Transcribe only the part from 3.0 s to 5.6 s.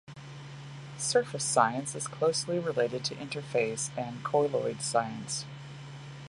to interface and colloid science.